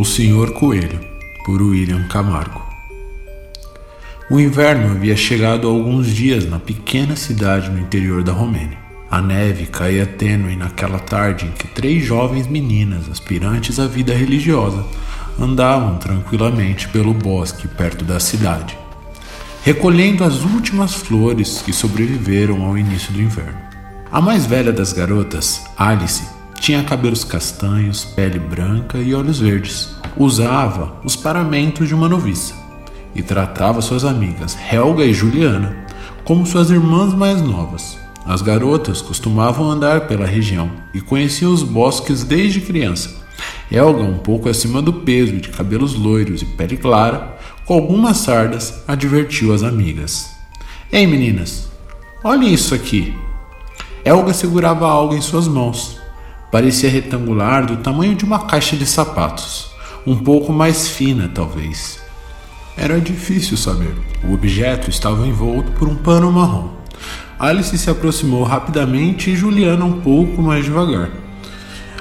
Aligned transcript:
O 0.00 0.04
Senhor 0.06 0.52
Coelho, 0.52 0.98
por 1.44 1.60
William 1.60 2.08
Camargo. 2.08 2.62
O 4.30 4.40
inverno 4.40 4.92
havia 4.92 5.14
chegado 5.14 5.68
há 5.68 5.70
alguns 5.70 6.06
dias 6.06 6.48
na 6.48 6.58
pequena 6.58 7.14
cidade 7.16 7.68
no 7.68 7.78
interior 7.78 8.22
da 8.22 8.32
Romênia. 8.32 8.78
A 9.10 9.20
neve 9.20 9.66
caía 9.66 10.06
tênue 10.06 10.56
naquela 10.56 10.98
tarde 10.98 11.44
em 11.44 11.50
que 11.50 11.68
três 11.68 12.02
jovens 12.02 12.46
meninas 12.46 13.10
aspirantes 13.10 13.78
à 13.78 13.86
vida 13.86 14.14
religiosa 14.14 14.86
andavam 15.38 15.98
tranquilamente 15.98 16.88
pelo 16.88 17.12
bosque 17.12 17.68
perto 17.68 18.02
da 18.02 18.18
cidade, 18.18 18.78
recolhendo 19.62 20.24
as 20.24 20.42
últimas 20.44 20.94
flores 20.94 21.60
que 21.60 21.74
sobreviveram 21.74 22.64
ao 22.64 22.78
início 22.78 23.12
do 23.12 23.20
inverno. 23.20 23.60
A 24.10 24.18
mais 24.18 24.46
velha 24.46 24.72
das 24.72 24.94
garotas, 24.94 25.60
Alice, 25.76 26.24
tinha 26.60 26.84
cabelos 26.84 27.24
castanhos, 27.24 28.04
pele 28.04 28.38
branca 28.38 28.98
e 28.98 29.14
olhos 29.14 29.40
verdes. 29.40 29.96
Usava 30.16 31.00
os 31.02 31.16
paramentos 31.16 31.88
de 31.88 31.94
uma 31.94 32.08
noviça 32.08 32.54
e 33.14 33.22
tratava 33.22 33.80
suas 33.80 34.04
amigas 34.04 34.56
Helga 34.70 35.02
e 35.02 35.12
Juliana 35.14 35.86
como 36.22 36.44
suas 36.44 36.70
irmãs 36.70 37.14
mais 37.14 37.40
novas. 37.40 37.98
As 38.26 38.42
garotas 38.42 39.00
costumavam 39.00 39.70
andar 39.70 40.06
pela 40.06 40.26
região 40.26 40.70
e 40.92 41.00
conheciam 41.00 41.50
os 41.50 41.62
bosques 41.62 42.22
desde 42.22 42.60
criança. 42.60 43.18
Helga, 43.72 44.02
um 44.02 44.18
pouco 44.18 44.48
acima 44.48 44.82
do 44.82 44.92
peso, 44.92 45.38
de 45.38 45.48
cabelos 45.48 45.94
loiros 45.94 46.42
e 46.42 46.44
pele 46.44 46.76
clara, 46.76 47.38
com 47.64 47.72
algumas 47.72 48.18
sardas, 48.18 48.82
advertiu 48.86 49.54
as 49.54 49.62
amigas: 49.62 50.30
Ei 50.92 51.06
meninas, 51.06 51.70
olhem 52.22 52.52
isso 52.52 52.74
aqui. 52.74 53.14
Helga 54.04 54.34
segurava 54.34 54.86
algo 54.86 55.14
em 55.14 55.22
suas 55.22 55.48
mãos 55.48 55.99
Parecia 56.50 56.90
retangular, 56.90 57.64
do 57.64 57.76
tamanho 57.76 58.16
de 58.16 58.24
uma 58.24 58.40
caixa 58.40 58.76
de 58.76 58.84
sapatos, 58.84 59.70
um 60.04 60.16
pouco 60.16 60.52
mais 60.52 60.88
fina, 60.88 61.30
talvez. 61.32 62.00
Era 62.76 63.00
difícil 63.00 63.56
saber. 63.56 63.94
O 64.24 64.34
objeto 64.34 64.90
estava 64.90 65.26
envolto 65.26 65.70
por 65.72 65.86
um 65.86 65.94
pano 65.94 66.32
marrom. 66.32 66.70
Alice 67.38 67.76
se 67.78 67.88
aproximou 67.88 68.42
rapidamente 68.42 69.30
e 69.30 69.36
Juliana 69.36 69.84
um 69.84 70.00
pouco 70.00 70.42
mais 70.42 70.64
devagar. 70.64 71.10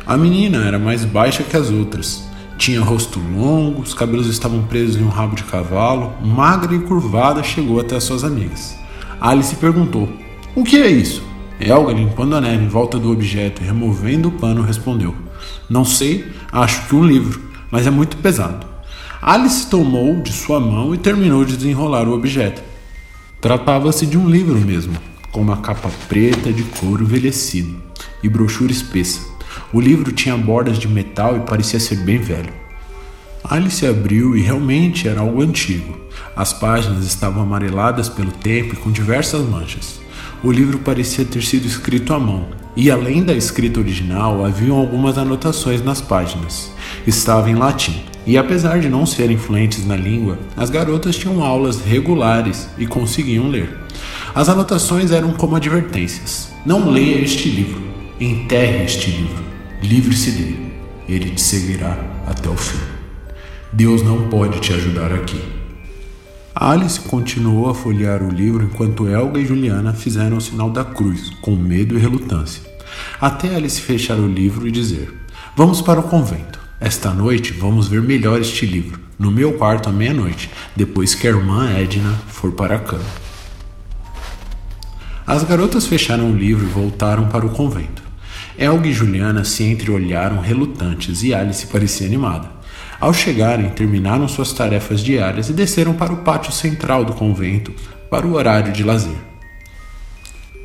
A 0.06 0.18
menina 0.18 0.66
era 0.66 0.80
mais 0.80 1.06
baixa 1.06 1.44
que 1.44 1.56
as 1.56 1.70
outras. 1.70 2.28
Tinha 2.58 2.82
rosto 2.82 3.20
longo, 3.20 3.82
os 3.82 3.94
cabelos 3.94 4.28
estavam 4.28 4.64
presos 4.64 4.98
em 4.98 5.04
um 5.04 5.10
rabo 5.10 5.36
de 5.36 5.44
cavalo, 5.44 6.14
magra 6.22 6.74
e 6.74 6.80
curvada, 6.80 7.44
chegou 7.44 7.80
até 7.80 7.96
as 7.96 8.04
suas 8.04 8.24
amigas. 8.24 8.76
Alice 9.22 9.56
perguntou: 9.56 10.10
O 10.56 10.64
que 10.64 10.82
é 10.82 10.90
isso? 10.90 11.29
Elga, 11.60 11.92
limpando 11.92 12.38
a 12.38 12.42
neve 12.42 12.64
em 12.64 12.70
volta 12.70 12.98
do 12.98 13.12
objeto 13.12 13.62
e 13.62 13.66
removendo 13.66 14.30
o 14.30 14.32
pano, 14.32 14.62
respondeu: 14.62 15.14
Não 15.70 15.84
sei, 15.84 16.32
acho 16.52 16.88
que 16.88 16.96
um 16.96 17.04
livro, 17.04 17.42
mas 17.70 17.86
é 17.86 17.90
muito 17.90 18.16
pesado. 18.18 18.66
Alice 19.22 19.68
tomou 19.68 20.22
de 20.22 20.32
sua 20.32 20.62
mão 20.62 20.96
e 20.96 20.98
terminou 20.98 21.44
de 21.44 21.58
desenrolar 21.58 22.08
o 22.08 22.14
objeto. 22.14 22.64
Tratava-se 23.42 24.06
de 24.06 24.18
um 24.18 24.30
livro 24.30 24.58
mesmo, 24.58 24.94
com 25.32 25.42
uma 25.42 25.58
capa 25.58 25.90
preta 26.08 26.54
de 26.54 26.64
couro 26.64 27.04
envelhecido 27.04 27.76
e 28.24 28.30
brochura 28.30 28.72
espessa. 28.72 29.20
O 29.74 29.82
livro 29.82 30.14
tinha 30.14 30.38
bordas 30.38 30.80
de 30.80 30.88
metal 30.88 31.36
e 31.36 31.42
parecia 31.42 31.80
ser 31.80 31.98
bem 31.98 32.20
velho. 32.20 32.54
Alice 33.44 33.86
abriu 33.86 34.38
e 34.38 34.42
realmente 34.42 35.10
era 35.10 35.20
algo 35.20 35.42
antigo. 35.42 35.98
As 36.36 36.54
páginas 36.54 37.06
estavam 37.06 37.44
amareladas 37.44 38.08
pelo 38.08 38.32
tempo 38.32 38.76
e 38.76 38.78
com 38.78 38.92
diversas 38.92 39.42
manchas. 39.42 40.00
O 40.42 40.54
livro 40.54 40.80
parecia 40.80 41.26
ter 41.26 41.44
sido 41.44 41.68
escrito 41.68 42.14
à 42.14 42.20
mão, 42.20 42.46
e 42.74 42.90
além 42.90 43.24
da 43.24 43.34
escrita 43.34 43.82
original, 43.82 44.46
haviam 44.46 44.78
algumas 44.78 45.18
anotações 45.18 45.84
nas 45.84 46.00
páginas. 46.00 46.72
Estava 47.06 47.50
em 47.50 47.56
latim, 47.56 48.04
e 48.26 48.38
apesar 48.38 48.80
de 48.80 48.88
não 48.88 49.06
serem 49.06 49.38
fluentes 49.38 49.86
na 49.86 49.98
língua, 49.98 50.40
as 50.56 50.70
garotas 50.70 51.18
tinham 51.18 51.44
aulas 51.44 51.82
regulares 51.82 52.70
e 52.78 52.88
conseguiam 52.88 53.50
ler. 53.50 53.78
As 54.34 54.48
anotações 54.48 55.12
eram 55.12 55.34
como 55.34 55.58
advertências: 55.58 56.54
Não 56.66 56.90
leia 56.90 57.22
este 57.22 57.50
livro, 57.50 57.82
enterre 58.18 58.86
este 58.86 59.12
livro, 59.12 59.44
livre-se 59.84 60.32
dele, 60.32 60.72
ele 61.10 61.32
te 61.32 61.42
seguirá 61.42 61.98
até 62.26 62.48
o 62.48 62.56
fim. 62.56 62.80
Deus 63.74 64.02
não 64.04 64.30
pode 64.30 64.62
te 64.62 64.72
ajudar 64.72 65.12
aqui. 65.12 65.59
Alice 66.62 67.00
continuou 67.00 67.70
a 67.70 67.74
folhear 67.74 68.22
o 68.22 68.30
livro 68.30 68.66
enquanto 68.66 69.08
Elga 69.08 69.40
e 69.40 69.46
Juliana 69.46 69.94
fizeram 69.94 70.36
o 70.36 70.42
sinal 70.42 70.70
da 70.70 70.84
cruz, 70.84 71.30
com 71.42 71.56
medo 71.56 71.98
e 71.98 72.02
relutância. 72.02 72.62
Até 73.22 73.56
Alice 73.56 73.80
fechar 73.80 74.18
o 74.18 74.28
livro 74.28 74.68
e 74.68 74.72
dizer: 74.72 75.10
Vamos 75.56 75.82
para 75.82 76.02
o 76.02 76.04
convento. 76.04 76.60
Esta 76.78 77.14
noite 77.14 77.54
vamos 77.54 77.88
ver 77.88 78.02
melhor 78.02 78.42
este 78.42 78.66
livro, 78.66 79.00
no 79.18 79.32
meu 79.32 79.54
quarto 79.54 79.88
à 79.88 79.92
meia-noite, 79.94 80.50
depois 80.76 81.16
que 81.16 81.30
a 81.30 81.32
irmã 81.32 81.72
Edna 81.72 82.14
for 82.28 82.52
para 82.52 82.76
a 82.76 82.80
cama. 82.80 83.06
As 85.26 85.46
garotas 85.46 85.88
fecharam 85.88 86.30
o 86.30 86.36
livro 86.36 86.66
e 86.66 86.70
voltaram 86.70 87.30
para 87.30 87.46
o 87.46 87.52
convento. 87.52 88.04
Elga 88.58 88.90
e 88.90 88.92
Juliana 88.92 89.46
se 89.46 89.64
entreolharam 89.64 90.42
relutantes 90.42 91.24
e 91.24 91.34
Alice 91.34 91.66
parecia 91.68 92.06
animada. 92.06 92.59
Ao 93.00 93.14
chegarem, 93.14 93.70
terminaram 93.70 94.28
suas 94.28 94.52
tarefas 94.52 95.00
diárias 95.02 95.50
e 95.50 95.54
desceram 95.54 95.94
para 95.94 96.12
o 96.12 96.18
pátio 96.18 96.52
central 96.52 97.06
do 97.06 97.14
convento 97.14 97.74
para 98.10 98.28
o 98.28 98.34
horário 98.34 98.74
de 98.74 98.84
lazer. 98.84 99.16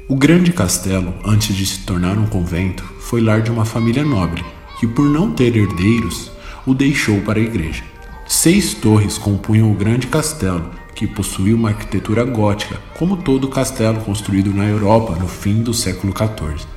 O 0.09 0.17
grande 0.17 0.53
castelo, 0.53 1.15
antes 1.25 1.55
de 1.55 1.65
se 1.65 1.81
tornar 1.81 2.19
um 2.19 2.27
convento, 2.27 2.83
foi 2.99 3.21
lar 3.21 3.41
de 3.41 3.53
uma 3.53 3.65
família 3.65 4.05
nobre 4.05 4.45
que, 4.81 4.87
por 4.87 5.09
não 5.09 5.31
ter 5.31 5.57
herdeiros, 5.57 6.33
o 6.67 6.75
deixou 6.75 7.21
para 7.21 7.39
a 7.39 7.43
igreja. 7.43 7.85
Seis 8.27 8.75
torres 8.75 9.17
compunham 9.17 9.71
o 9.71 9.75
grande 9.75 10.09
castelo, 10.09 10.71
que 10.93 11.07
possuía 11.07 11.55
uma 11.55 11.69
arquitetura 11.69 12.25
gótica, 12.25 12.81
como 12.99 13.17
todo 13.17 13.49
castelo 13.49 14.01
construído 14.01 14.53
na 14.53 14.65
Europa 14.65 15.17
no 15.17 15.29
fim 15.29 15.63
do 15.63 15.73
século 15.73 16.13
XIV. 16.13 16.74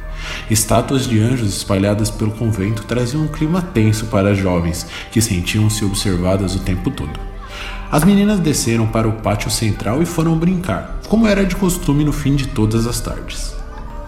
Estátuas 0.50 1.08
de 1.08 1.20
anjos 1.20 1.56
espalhadas 1.56 2.10
pelo 2.10 2.32
convento 2.32 2.84
traziam 2.84 3.24
um 3.24 3.28
clima 3.28 3.62
tenso 3.62 4.08
para 4.08 4.32
as 4.32 4.38
jovens, 4.38 4.88
que 5.12 5.22
sentiam-se 5.22 5.84
observadas 5.84 6.56
o 6.56 6.60
tempo 6.60 6.90
todo. 6.92 7.20
As 7.92 8.04
meninas 8.04 8.40
desceram 8.40 8.86
para 8.88 9.08
o 9.08 9.14
pátio 9.14 9.50
central 9.50 10.02
e 10.02 10.06
foram 10.06 10.38
brincar, 10.38 11.00
como 11.08 11.28
era 11.28 11.46
de 11.46 11.56
costume 11.56 12.04
no 12.04 12.12
fim 12.12 12.36
de 12.36 12.48
todas 12.48 12.86
as 12.86 13.00
tardes. 13.00 13.56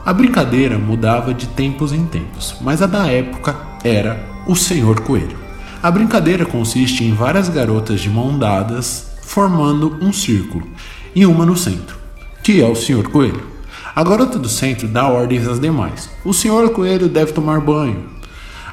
A 0.05 0.13
brincadeira 0.13 0.77
mudava 0.77 1.33
de 1.33 1.47
tempos 1.47 1.93
em 1.93 2.05
tempos, 2.05 2.55
mas 2.61 2.81
a 2.81 2.87
da 2.87 3.07
época 3.07 3.55
era 3.83 4.19
o 4.47 4.55
Senhor 4.55 5.01
Coelho. 5.01 5.37
A 5.81 5.89
brincadeira 5.89 6.45
consiste 6.45 7.03
em 7.03 7.13
várias 7.13 7.47
garotas 7.47 8.01
de 8.01 8.09
mão 8.09 8.37
dadas 8.37 9.11
formando 9.21 9.97
um 10.01 10.11
círculo 10.11 10.67
e 11.15 11.25
uma 11.25 11.45
no 11.45 11.55
centro, 11.55 11.97
que 12.43 12.61
é 12.61 12.65
o 12.65 12.75
Senhor 12.75 13.07
Coelho. 13.09 13.58
A 13.95 14.03
garota 14.03 14.37
do 14.37 14.47
centro 14.47 14.87
dá 14.87 15.07
ordens 15.07 15.47
às 15.47 15.59
demais. 15.59 16.09
O 16.23 16.33
senhor 16.33 16.69
coelho 16.69 17.09
deve 17.09 17.33
tomar 17.33 17.59
banho. 17.59 18.05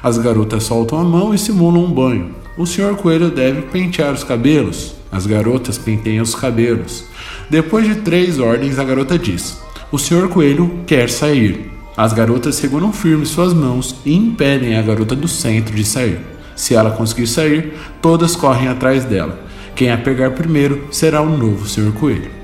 As 0.01 0.17
garotas 0.17 0.63
soltam 0.63 0.99
a 0.99 1.03
mão 1.03 1.33
e 1.33 1.37
simulam 1.37 1.85
um 1.85 1.91
banho. 1.91 2.35
O 2.57 2.65
senhor 2.65 2.95
coelho 2.95 3.29
deve 3.29 3.63
pentear 3.63 4.13
os 4.13 4.23
cabelos. 4.23 4.95
As 5.11 5.25
garotas 5.25 5.77
penteiam 5.77 6.23
os 6.23 6.35
cabelos. 6.35 7.05
Depois 7.49 7.87
de 7.87 7.95
três 7.95 8.39
ordens, 8.39 8.77
a 8.77 8.83
garota 8.83 9.17
diz: 9.17 9.59
O 9.91 9.97
senhor 9.97 10.29
coelho 10.29 10.81
quer 10.85 11.09
sair. 11.09 11.71
As 11.95 12.13
garotas 12.13 12.55
seguram 12.55 12.93
firme 12.93 13.25
suas 13.25 13.53
mãos 13.53 13.95
e 14.05 14.15
impedem 14.15 14.77
a 14.77 14.81
garota 14.83 15.15
do 15.15 15.27
centro 15.27 15.75
de 15.75 15.83
sair. 15.83 16.19
Se 16.55 16.75
ela 16.75 16.91
conseguir 16.91 17.27
sair, 17.27 17.73
todas 18.01 18.35
correm 18.35 18.67
atrás 18.67 19.03
dela. 19.03 19.39
Quem 19.75 19.91
a 19.91 19.97
pegar 19.97 20.31
primeiro 20.31 20.87
será 20.91 21.21
o 21.21 21.37
novo 21.37 21.67
senhor 21.67 21.93
coelho. 21.93 22.36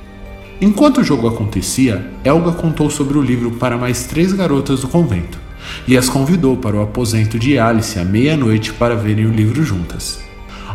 Enquanto 0.64 1.02
o 1.02 1.04
jogo 1.04 1.28
acontecia, 1.28 2.10
Elga 2.24 2.54
contou 2.54 2.90
sobre 2.90 3.18
o 3.18 3.22
livro 3.22 3.52
para 3.52 3.78
mais 3.78 4.06
três 4.06 4.32
garotas 4.32 4.80
do 4.80 4.88
convento 4.88 5.38
e 5.86 5.98
as 5.98 6.08
convidou 6.08 6.56
para 6.56 6.78
o 6.78 6.82
aposento 6.82 7.38
de 7.38 7.60
Alice 7.60 8.00
à 8.00 8.06
meia-noite 8.06 8.72
para 8.72 8.96
verem 8.96 9.26
o 9.26 9.34
livro 9.34 9.62
juntas. 9.62 10.22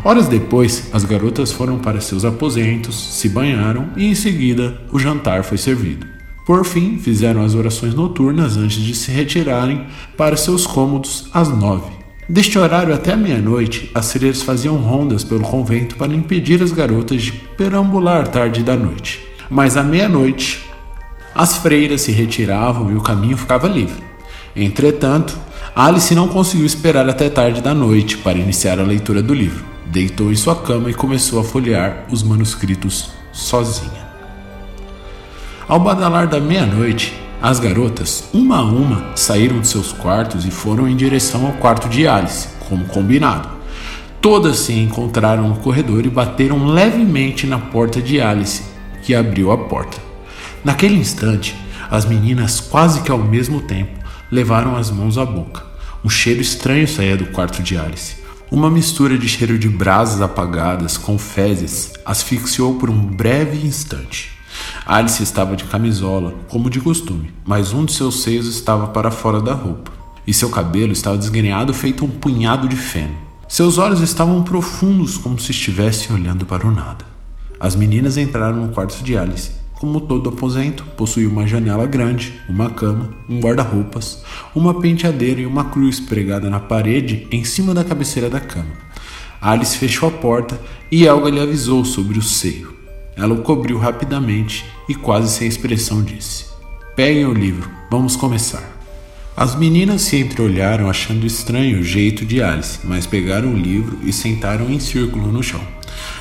Horas 0.04 0.28
depois, 0.28 0.90
as 0.92 1.06
garotas 1.06 1.52
foram 1.52 1.78
para 1.78 2.02
seus 2.02 2.26
aposentos, 2.26 3.02
se 3.14 3.30
banharam 3.30 3.88
e 3.96 4.04
em 4.04 4.14
seguida 4.14 4.78
o 4.92 4.98
jantar 4.98 5.42
foi 5.42 5.56
servido. 5.56 6.06
Por 6.44 6.66
fim, 6.66 6.98
fizeram 6.98 7.42
as 7.42 7.54
orações 7.54 7.94
noturnas 7.94 8.58
antes 8.58 8.82
de 8.82 8.94
se 8.94 9.10
retirarem 9.10 9.86
para 10.18 10.36
seus 10.36 10.66
cômodos 10.66 11.30
às 11.32 11.48
nove. 11.48 11.90
Deste 12.28 12.58
horário 12.58 12.92
até 12.92 13.14
a 13.14 13.16
meia-noite, 13.16 13.90
as 13.94 14.12
freiras 14.12 14.42
faziam 14.42 14.76
rondas 14.76 15.24
pelo 15.24 15.40
convento 15.40 15.96
para 15.96 16.14
impedir 16.14 16.62
as 16.62 16.72
garotas 16.72 17.22
de 17.22 17.32
perambular 17.32 18.28
tarde 18.28 18.62
da 18.62 18.76
noite 18.76 19.27
mas 19.50 19.76
à 19.76 19.82
meia-noite 19.82 20.68
as 21.34 21.56
freiras 21.56 22.00
se 22.00 22.12
retiravam 22.12 22.90
e 22.90 22.96
o 22.96 23.00
caminho 23.00 23.36
ficava 23.36 23.68
livre. 23.68 24.02
Entretanto, 24.56 25.38
Alice 25.74 26.12
não 26.14 26.26
conseguiu 26.26 26.66
esperar 26.66 27.08
até 27.08 27.30
tarde 27.30 27.60
da 27.60 27.72
noite 27.72 28.18
para 28.18 28.38
iniciar 28.38 28.80
a 28.80 28.82
leitura 28.82 29.22
do 29.22 29.32
livro. 29.32 29.64
Deitou 29.86 30.32
em 30.32 30.36
sua 30.36 30.56
cama 30.56 30.90
e 30.90 30.94
começou 30.94 31.38
a 31.38 31.44
folhear 31.44 32.04
os 32.10 32.22
manuscritos 32.22 33.10
sozinha. 33.32 34.08
Ao 35.68 35.78
badalar 35.78 36.26
da 36.26 36.40
meia-noite, 36.40 37.14
as 37.40 37.60
garotas, 37.60 38.24
uma 38.34 38.58
a 38.58 38.64
uma, 38.64 39.12
saíram 39.14 39.60
de 39.60 39.68
seus 39.68 39.92
quartos 39.92 40.44
e 40.44 40.50
foram 40.50 40.88
em 40.88 40.96
direção 40.96 41.46
ao 41.46 41.52
quarto 41.52 41.88
de 41.88 42.08
Alice, 42.08 42.48
como 42.68 42.86
combinado. 42.86 43.48
Todas 44.20 44.56
se 44.56 44.72
encontraram 44.72 45.48
no 45.48 45.56
corredor 45.56 46.04
e 46.04 46.10
bateram 46.10 46.66
levemente 46.66 47.46
na 47.46 47.58
porta 47.58 48.02
de 48.02 48.20
Alice, 48.20 48.64
que 49.08 49.14
abriu 49.14 49.50
a 49.50 49.56
porta. 49.56 49.96
Naquele 50.62 50.96
instante, 50.96 51.56
as 51.90 52.04
meninas, 52.04 52.60
quase 52.60 53.00
que 53.00 53.10
ao 53.10 53.16
mesmo 53.16 53.62
tempo, 53.62 53.98
levaram 54.30 54.76
as 54.76 54.90
mãos 54.90 55.16
à 55.16 55.24
boca. 55.24 55.64
Um 56.04 56.10
cheiro 56.10 56.42
estranho 56.42 56.86
saía 56.86 57.16
do 57.16 57.24
quarto 57.28 57.62
de 57.62 57.78
Alice. 57.78 58.16
Uma 58.50 58.70
mistura 58.70 59.16
de 59.16 59.26
cheiro 59.26 59.58
de 59.58 59.66
brasas 59.66 60.20
apagadas 60.20 60.98
com 60.98 61.16
fezes 61.16 61.94
asfixiou 62.04 62.74
por 62.74 62.90
um 62.90 62.98
breve 62.98 63.66
instante. 63.66 64.30
Alice 64.84 65.22
estava 65.22 65.56
de 65.56 65.64
camisola, 65.64 66.34
como 66.46 66.68
de 66.68 66.78
costume, 66.78 67.32
mas 67.46 67.72
um 67.72 67.86
de 67.86 67.94
seus 67.94 68.22
seios 68.22 68.46
estava 68.46 68.88
para 68.88 69.10
fora 69.10 69.40
da 69.40 69.54
roupa, 69.54 69.90
e 70.26 70.34
seu 70.34 70.50
cabelo 70.50 70.92
estava 70.92 71.16
desgrenhado 71.16 71.72
feito 71.72 72.04
um 72.04 72.10
punhado 72.10 72.68
de 72.68 72.76
feno. 72.76 73.16
Seus 73.48 73.78
olhos 73.78 74.02
estavam 74.02 74.42
profundos, 74.42 75.16
como 75.16 75.38
se 75.38 75.52
estivesse 75.52 76.12
olhando 76.12 76.44
para 76.44 76.66
o 76.66 76.70
nada. 76.70 77.07
As 77.60 77.74
meninas 77.74 78.16
entraram 78.16 78.66
no 78.66 78.72
quarto 78.72 79.02
de 79.02 79.16
Alice. 79.16 79.50
Como 79.74 80.00
todo 80.00 80.28
aposento, 80.28 80.84
possuía 80.96 81.28
uma 81.28 81.46
janela 81.46 81.86
grande, 81.86 82.34
uma 82.48 82.70
cama, 82.70 83.10
um 83.28 83.40
guarda-roupas, 83.40 84.22
uma 84.54 84.80
penteadeira 84.80 85.40
e 85.40 85.46
uma 85.46 85.64
cruz 85.64 86.00
pregada 86.00 86.48
na 86.48 86.60
parede 86.60 87.26
em 87.30 87.44
cima 87.44 87.74
da 87.74 87.84
cabeceira 87.84 88.30
da 88.30 88.40
cama. 88.40 88.70
Alice 89.40 89.76
fechou 89.76 90.08
a 90.08 90.12
porta 90.12 90.60
e 90.90 91.06
Elga 91.06 91.30
lhe 91.30 91.40
avisou 91.40 91.84
sobre 91.84 92.18
o 92.18 92.22
seio. 92.22 92.76
Ela 93.16 93.34
o 93.34 93.42
cobriu 93.42 93.78
rapidamente 93.78 94.64
e, 94.88 94.94
quase 94.94 95.32
sem 95.32 95.48
expressão, 95.48 96.02
disse: 96.02 96.46
Peguem 96.94 97.26
o 97.26 97.32
livro, 97.32 97.68
vamos 97.90 98.14
começar. 98.16 98.78
As 99.36 99.54
meninas 99.54 100.02
se 100.02 100.16
entreolharam 100.16 100.90
achando 100.90 101.24
estranho 101.24 101.78
o 101.78 101.84
jeito 101.84 102.24
de 102.24 102.42
Alice, 102.42 102.80
mas 102.82 103.06
pegaram 103.06 103.50
o 103.50 103.56
livro 103.56 103.98
e 104.02 104.12
sentaram 104.12 104.68
em 104.68 104.80
círculo 104.80 105.30
no 105.30 105.42
chão. 105.42 105.60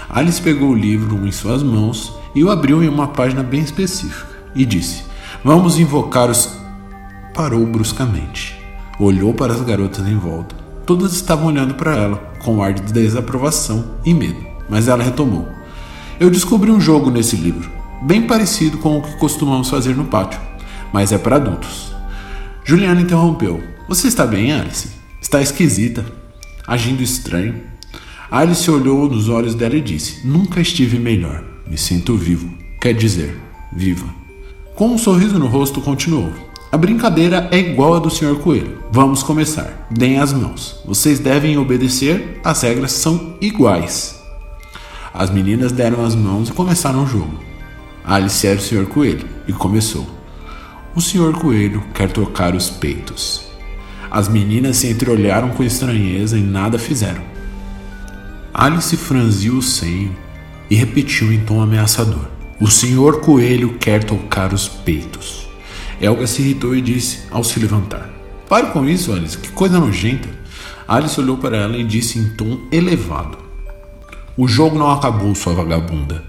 Alice 0.10 0.42
pegou 0.42 0.70
o 0.70 0.76
livro 0.76 1.28
em 1.28 1.32
suas 1.32 1.62
mãos 1.62 2.14
e 2.34 2.44
o 2.44 2.50
abriu 2.50 2.84
em 2.84 2.88
uma 2.88 3.08
página 3.08 3.44
bem 3.44 3.62
específica 3.62 4.28
e 4.56 4.66
disse: 4.66 5.04
Vamos 5.44 5.78
invocar 5.78 6.30
os. 6.30 6.58
Parou 7.34 7.66
bruscamente. 7.66 8.58
Olhou 9.00 9.34
para 9.34 9.54
as 9.54 9.62
garotas 9.62 10.08
em 10.08 10.18
volta. 10.18 10.56
Todas 10.86 11.14
estavam 11.14 11.48
olhando 11.48 11.76
para 11.76 11.96
ela, 11.96 12.18
com 12.44 12.56
um 12.56 12.64
ar 12.64 12.74
de 12.74 12.94
desaprovação 12.94 13.98
e 14.06 14.14
medo, 14.14 14.40
mas 14.70 14.88
ela 14.88 15.04
retomou: 15.04 15.48
Eu 16.20 16.30
descobri 16.30 16.72
um 16.72 16.80
jogo 16.80 17.12
nesse 17.12 17.36
livro, 17.36 17.70
bem 18.02 18.22
parecido 18.22 18.78
com 18.78 18.98
o 18.98 19.02
que 19.02 19.18
costumamos 19.18 19.70
fazer 19.70 19.96
no 19.96 20.06
pátio, 20.06 20.40
mas 20.94 21.12
é 21.12 21.18
para 21.18 21.36
adultos. 21.36 21.94
Juliana 22.64 23.02
interrompeu. 23.02 23.62
Você 23.88 24.08
está 24.08 24.26
bem, 24.26 24.54
Alice? 24.54 24.90
Está 25.22 25.42
esquisita, 25.42 26.06
agindo 26.66 27.04
estranho. 27.04 27.62
Alice 28.30 28.70
olhou 28.70 29.10
nos 29.10 29.30
olhos 29.30 29.56
dela 29.56 29.76
e 29.76 29.82
disse: 29.82 30.28
Nunca 30.28 30.60
estive 30.60 31.00
melhor. 31.00 31.44
Me 31.66 31.78
sinto 31.78 32.18
vivo. 32.18 32.54
Quer 32.82 32.94
dizer, 32.94 33.40
viva. 33.74 34.06
Com 34.76 34.90
um 34.90 34.98
sorriso 34.98 35.40
no 35.40 35.48
rosto, 35.48 35.80
continuou: 35.80 36.30
A 36.70 36.78
brincadeira 36.78 37.48
é 37.52 37.58
igual 37.58 37.96
a 37.96 38.00
do 38.00 38.10
Sr. 38.10 38.36
Coelho. 38.36 38.80
Vamos 38.92 39.24
começar. 39.24 39.88
Deem 39.90 40.20
as 40.20 40.34
mãos. 40.34 40.82
Vocês 40.86 41.20
devem 41.20 41.58
obedecer, 41.58 42.42
as 42.44 42.62
regras 42.62 42.92
são 42.92 43.38
iguais. 43.40 44.22
As 45.14 45.30
meninas 45.30 45.72
deram 45.72 46.06
as 46.06 46.14
mãos 46.14 46.50
e 46.50 46.52
começaram 46.52 47.06
o 47.06 47.08
jogo. 47.08 47.40
Alice 48.04 48.46
era 48.46 48.60
o 48.60 48.62
Sr. 48.62 48.88
Coelho 48.88 49.26
e 49.48 49.54
começou. 49.54 50.06
O 50.94 51.00
senhor 51.00 51.40
Coelho 51.40 51.82
quer 51.94 52.12
tocar 52.12 52.54
os 52.54 52.70
peitos. 52.70 53.44
As 54.12 54.28
meninas 54.28 54.78
se 54.78 54.88
entreolharam 54.88 55.50
com 55.50 55.64
estranheza 55.64 56.38
e 56.38 56.42
nada 56.42 56.78
fizeram. 56.78 57.37
Alice 58.60 58.98
franziu 58.98 59.60
o 59.60 59.62
senho 59.62 60.18
e 60.68 60.74
repetiu 60.74 61.32
em 61.32 61.40
tom 61.42 61.62
ameaçador: 61.62 62.26
O 62.60 62.66
senhor 62.66 63.22
Coelho 63.22 63.78
quer 63.78 64.04
tocar 64.04 64.52
os 64.52 64.68
peitos. 64.68 65.48
Elga 66.02 66.26
se 66.26 66.42
irritou 66.42 66.76
e 66.76 66.82
disse 66.82 67.20
ao 67.30 67.44
se 67.44 67.60
levantar: 67.60 68.10
Pare 68.50 68.72
com 68.72 68.84
isso, 68.90 69.14
Alice, 69.14 69.38
que 69.38 69.52
coisa 69.52 69.80
nojenta. 69.80 70.28
Alice 70.88 71.22
olhou 71.22 71.38
para 71.38 71.56
ela 71.56 71.78
e 71.78 71.84
disse 71.84 72.18
em 72.18 72.30
tom 72.30 72.62
elevado: 72.72 73.38
O 74.36 74.48
jogo 74.48 74.80
não 74.80 74.90
acabou, 74.90 75.36
sua 75.36 75.54
vagabunda. 75.54 76.26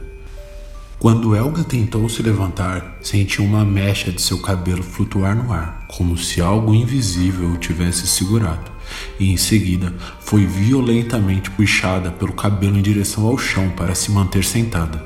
Quando 0.99 1.35
Elga 1.35 1.65
tentou 1.65 2.07
se 2.11 2.23
levantar, 2.23 2.99
sentiu 3.01 3.43
uma 3.43 3.65
mecha 3.65 4.13
de 4.13 4.21
seu 4.21 4.39
cabelo 4.39 4.83
flutuar 4.83 5.35
no 5.35 5.51
ar, 5.51 5.87
como 5.89 6.19
se 6.19 6.43
algo 6.43 6.75
invisível 6.75 7.53
o 7.53 7.57
tivesse 7.57 8.07
segurado, 8.07 8.71
e 9.19 9.33
em 9.33 9.37
seguida 9.37 9.93
foi 10.21 10.47
violentamente 10.47 11.51
puxada 11.51 12.11
pelo 12.11 12.33
cabelo 12.33 12.79
em 12.79 12.83
direção 12.83 13.27
ao 13.27 13.39
chão 13.39 13.71
para 13.71 13.95
se 13.95 14.11
manter 14.11 14.45
sentada. 14.45 15.05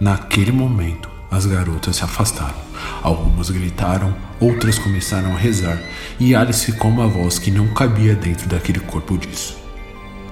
Naquele 0.00 0.52
momento, 0.52 1.08
as 1.30 1.46
garotas 1.46 1.96
se 1.96 2.04
afastaram. 2.04 2.54
Algumas 3.02 3.50
gritaram, 3.50 4.14
outras 4.40 4.78
começaram 4.78 5.34
a 5.34 5.38
rezar, 5.38 5.80
e 6.20 6.34
Alice 6.34 6.72
com 6.72 6.88
uma 6.88 7.08
voz 7.08 7.38
que 7.38 7.50
não 7.50 7.68
cabia 7.68 8.14
dentro 8.14 8.48
daquele 8.48 8.80
corpo 8.80 9.18
disse: 9.18 9.54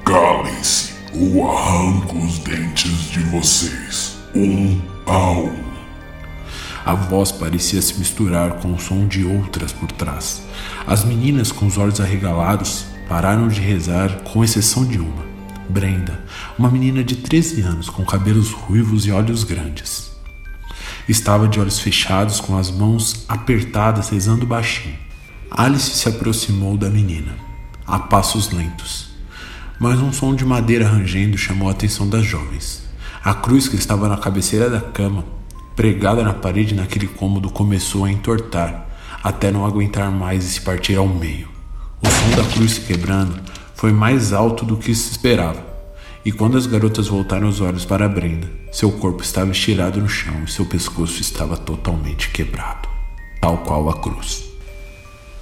Calem-se, 0.05 0.93
ou 1.14 1.50
arranco 1.50 2.19
os 2.19 2.38
dentes 2.38 3.10
de 3.10 3.20
vocês, 3.20 4.16
um 4.34 4.81
Au! 5.06 5.50
A 6.84 6.94
voz 6.94 7.31
parecia 7.31 7.81
se 7.81 7.98
misturar 7.98 8.55
com 8.55 8.72
o 8.72 8.78
som 8.78 9.06
de 9.06 9.25
outras 9.25 9.72
por 9.72 9.90
trás. 9.93 10.43
As 10.87 11.05
meninas, 11.05 11.52
com 11.52 11.66
os 11.66 11.78
olhos 11.78 12.00
arregalados, 12.00 12.87
pararam 13.08 13.49
de 13.49 13.60
rezar, 13.60 14.20
com 14.25 14.43
exceção 14.43 14.84
de 14.84 14.99
uma, 14.99 15.25
Brenda, 15.69 16.22
uma 16.58 16.70
menina 16.70 17.02
de 17.02 17.16
13 17.16 17.62
anos 17.62 17.88
com 17.88 18.04
cabelos 18.04 18.50
ruivos 18.50 19.06
e 19.06 19.10
olhos 19.10 19.44
grandes. 19.44 20.12
Estava 21.08 21.49
de 21.49 21.58
olhos 21.58 21.78
fechados, 21.78 22.40
com 22.40 22.56
as 22.56 22.70
mãos 22.70 23.25
apertadas, 23.28 24.10
rezando 24.10 24.46
baixinho. 24.46 24.96
Alice 25.50 25.90
se 25.90 26.08
aproximou 26.08 26.76
da 26.76 26.88
menina, 26.88 27.34
a 27.86 27.98
passos 27.98 28.50
lentos, 28.50 29.10
mas 29.79 30.00
um 30.00 30.12
som 30.12 30.34
de 30.34 30.44
madeira 30.44 30.86
rangendo 30.86 31.36
chamou 31.36 31.69
a 31.69 31.72
atenção 31.72 32.08
das 32.08 32.24
jovens. 32.24 32.82
A 33.24 33.34
cruz 33.34 33.69
que 33.69 33.77
estava 33.77 34.08
na 34.08 34.17
cabeceira 34.17 34.70
da 34.70 34.81
cama, 34.81 35.24
pregada 35.74 36.22
na 36.22 36.32
parede 36.32 36.74
naquele 36.74 37.06
cômodo, 37.06 37.50
começou 37.50 38.05
a 38.05 38.10
entortar, 38.10 38.86
até 39.22 39.50
não 39.50 39.67
aguentar 39.67 40.10
mais 40.10 40.44
e 40.44 40.48
se 40.48 40.60
partir 40.60 40.96
ao 40.96 41.08
meio. 41.08 41.48
Som 42.22 42.36
da 42.36 42.48
cruz 42.52 42.72
se 42.72 42.81
quebrando 42.82 43.34
foi 43.74 43.93
mais 43.93 44.32
alto 44.32 44.64
do 44.64 44.76
que 44.76 44.94
se 44.94 45.10
esperava, 45.10 45.60
e 46.24 46.31
quando 46.31 46.56
as 46.56 46.67
garotas 46.67 47.08
voltaram 47.08 47.48
os 47.48 47.60
olhos 47.60 47.84
para 47.84 48.08
Brenda, 48.08 48.48
seu 48.70 48.93
corpo 48.93 49.24
estava 49.24 49.50
estirado 49.50 50.00
no 50.00 50.08
chão 50.08 50.44
e 50.44 50.50
seu 50.50 50.64
pescoço 50.64 51.20
estava 51.20 51.56
totalmente 51.56 52.31
quebrado, 52.31 52.88
tal 53.41 53.58
qual 53.58 53.91
a 53.91 54.00
cruz. 54.00 54.44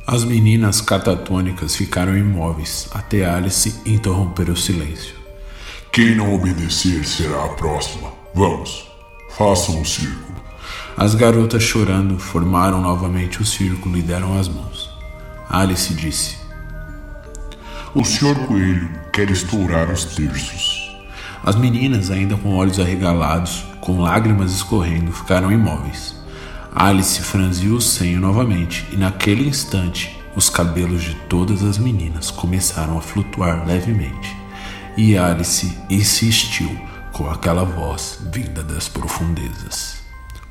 As 0.06 0.24
meninas 0.24 0.80
catatônicas 0.80 1.76
ficaram 1.76 2.16
imóveis 2.16 2.88
até 2.92 3.28
Alice 3.28 3.74
interromper 3.84 4.48
o 4.48 4.56
silêncio. 4.56 5.14
Quem 5.92 6.14
não 6.14 6.34
obedecer 6.34 7.04
será 7.04 7.44
a 7.44 7.48
próxima. 7.50 8.10
Vamos, 8.34 8.88
façam 9.36 9.78
um 9.78 9.84
círculo. 9.84 10.40
As 10.96 11.14
garotas 11.14 11.62
chorando 11.62 12.18
formaram 12.18 12.80
novamente 12.80 13.42
o 13.42 13.44
círculo 13.44 13.98
e 13.98 14.02
deram 14.02 14.38
as 14.38 14.48
mãos. 14.48 14.88
Alice 15.48 15.92
disse: 15.92 16.39
O 17.92 18.04
senhor 18.04 18.36
Coelho 18.46 18.88
quer 19.12 19.28
estourar 19.30 19.90
os 19.90 20.04
terços. 20.04 20.96
As 21.44 21.56
meninas, 21.56 22.08
ainda 22.08 22.36
com 22.36 22.54
olhos 22.54 22.78
arregalados, 22.78 23.64
com 23.80 24.00
lágrimas 24.00 24.52
escorrendo, 24.52 25.10
ficaram 25.10 25.50
imóveis. 25.50 26.14
Alice 26.72 27.20
franziu 27.20 27.74
o 27.74 27.80
senho 27.80 28.20
novamente 28.20 28.86
e, 28.92 28.96
naquele 28.96 29.48
instante, 29.48 30.16
os 30.36 30.48
cabelos 30.48 31.02
de 31.02 31.16
todas 31.28 31.64
as 31.64 31.78
meninas 31.78 32.30
começaram 32.30 32.96
a 32.96 33.00
flutuar 33.00 33.66
levemente. 33.66 34.36
E 34.96 35.18
Alice 35.18 35.76
insistiu 35.90 36.70
com 37.12 37.28
aquela 37.28 37.64
voz 37.64 38.20
vinda 38.32 38.62
das 38.62 38.88
profundezas. 38.88 40.00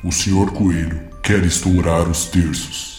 O 0.03 0.11
senhor 0.11 0.51
Coelho 0.51 0.99
quer 1.23 1.45
estourar 1.45 2.05
os 2.09 2.25
terços. 2.25 2.98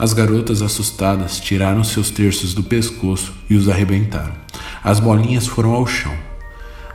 As 0.00 0.14
garotas 0.14 0.62
assustadas 0.62 1.38
tiraram 1.38 1.84
seus 1.84 2.10
terços 2.10 2.54
do 2.54 2.62
pescoço 2.62 3.34
e 3.50 3.54
os 3.54 3.68
arrebentaram. 3.68 4.32
As 4.82 4.98
bolinhas 4.98 5.46
foram 5.46 5.74
ao 5.74 5.86
chão. 5.86 6.16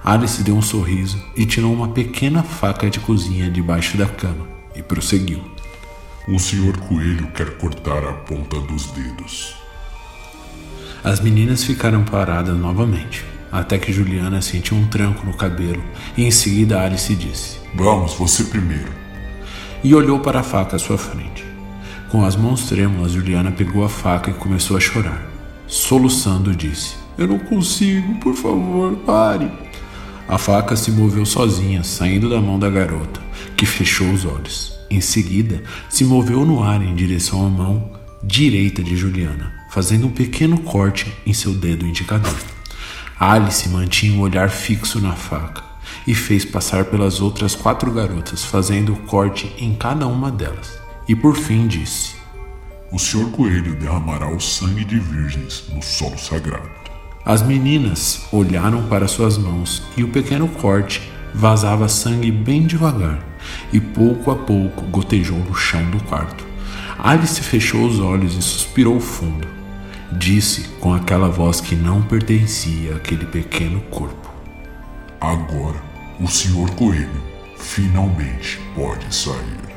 Alice 0.04 0.42
deu 0.42 0.56
um 0.56 0.62
sorriso 0.64 1.24
e 1.38 1.46
tirou 1.46 1.72
uma 1.72 1.90
pequena 1.90 2.42
faca 2.42 2.90
de 2.90 3.00
cozinha 3.00 3.48
debaixo 3.48 3.96
da 3.96 4.08
cama 4.08 4.48
e 4.76 4.82
prosseguiu. 4.82 5.40
O 6.28 6.40
senhor 6.40 6.76
Coelho 6.78 7.28
quer 7.28 7.56
cortar 7.58 8.04
a 8.04 8.14
ponta 8.14 8.60
dos 8.62 8.88
dedos. 8.88 9.56
As 11.04 11.20
meninas 11.20 11.64
ficaram 11.64 12.04
paradas 12.04 12.58
novamente, 12.58 13.24
até 13.52 13.78
que 13.78 13.94
Juliana 13.94 14.42
sentiu 14.42 14.76
um 14.78 14.88
tranco 14.88 15.24
no 15.28 15.38
cabelo 15.38 15.84
e 16.18 16.24
em 16.24 16.32
seguida 16.32 16.82
Alice 16.82 17.16
disse: 17.16 17.60
Vamos, 17.76 18.16
você 18.16 18.46
primeiro. 18.46 18.92
E 19.84 19.94
olhou 19.94 20.22
para 20.22 20.40
a 20.40 20.44
faca 20.44 20.78
à 20.78 20.80
sua 20.80 20.98
frente. 20.98 21.45
Com 22.10 22.24
as 22.24 22.36
mãos 22.36 22.66
trêmulas, 22.68 23.14
Juliana 23.14 23.52
pegou 23.52 23.84
a 23.84 23.90
faca 23.90 24.30
e 24.30 24.34
começou 24.34 24.78
a 24.78 24.80
chorar. 24.80 25.26
Soluçando, 25.68 26.56
disse: 26.56 26.96
Eu 27.18 27.28
não 27.28 27.40
consigo, 27.40 28.16
por 28.16 28.36
favor, 28.36 28.96
pare. 28.98 29.52
A 30.28 30.38
faca 30.38 30.76
se 30.76 30.92
moveu 30.92 31.26
sozinha, 31.26 31.84
saindo 31.84 32.30
da 32.30 32.40
mão 32.40 32.58
da 32.58 32.70
garota, 32.70 33.20
que 33.58 33.66
fechou 33.66 34.12
os 34.12 34.26
olhos. 34.26 34.74
Em 34.90 35.02
seguida, 35.02 35.64
se 35.90 36.06
moveu 36.06 36.46
no 36.46 36.64
ar 36.64 36.82
em 36.82 36.96
direção 36.96 37.46
à 37.46 37.50
mão 37.50 37.92
direita 38.24 38.84
de 38.84 38.96
Juliana, 38.96 39.54
fazendo 39.70 40.08
um 40.08 40.12
pequeno 40.12 40.60
corte 40.60 41.14
em 41.26 41.34
seu 41.34 41.54
dedo 41.54 41.86
indicador. 41.86 42.36
Alice 43.20 43.70
mantinha 43.70 44.14
o 44.14 44.18
um 44.18 44.22
olhar 44.22 44.50
fixo 44.50 45.00
na 45.00 45.14
faca 45.14 45.64
e 46.08 46.14
fez 46.14 46.44
passar 46.44 46.86
pelas 46.86 47.22
outras 47.22 47.56
quatro 47.56 47.92
garotas, 47.92 48.44
fazendo 48.44 48.94
o 48.94 48.98
corte 48.98 49.52
em 49.58 49.76
cada 49.76 50.08
uma 50.08 50.32
delas. 50.32 50.85
E 51.08 51.16
por 51.16 51.36
fim 51.36 51.68
disse: 51.68 52.16
O 52.92 52.98
senhor 52.98 53.30
Coelho 53.32 53.76
derramará 53.76 54.28
o 54.30 54.40
sangue 54.40 54.84
de 54.84 55.00
virgens 55.00 55.66
no 55.74 55.82
solo 55.82 56.18
sagrado. 56.18 56.70
As 57.24 57.42
meninas 57.42 58.26
olharam 58.32 58.88
para 58.88 59.08
suas 59.08 59.38
mãos 59.38 59.84
e 59.98 60.04
o 60.04 60.08
pequeno 60.08 60.48
corte 60.48 61.02
vazava 61.34 61.88
sangue 61.88 62.32
bem 62.32 62.66
devagar 62.66 63.20
e 63.74 63.80
pouco 63.80 64.32
a 64.32 64.36
pouco 64.36 64.84
gotejou 64.86 65.38
no 65.38 65.54
chão 65.54 65.90
do 65.92 66.02
quarto. 66.04 66.46
Alice 66.98 67.42
fechou 67.42 67.86
os 67.86 68.00
olhos 68.00 68.36
e 68.36 68.42
suspirou 68.42 69.00
fundo. 69.00 69.48
Disse 70.12 70.70
com 70.80 70.94
aquela 70.94 71.30
voz 71.30 71.60
que 71.60 71.76
não 71.76 72.02
pertencia 72.02 72.96
àquele 72.96 73.26
pequeno 73.26 73.82
corpo: 73.92 74.32
Agora 75.20 75.82
o 76.20 76.28
Sr. 76.28 76.72
Coelho 76.76 77.24
finalmente 77.58 78.60
pode 78.76 79.14
sair. 79.14 79.75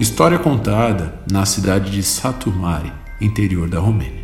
História 0.00 0.38
contada 0.38 1.14
na 1.30 1.44
cidade 1.44 1.90
de 1.90 2.02
Satumari, 2.02 2.92
interior 3.20 3.68
da 3.68 3.78
Romênia. 3.78 4.21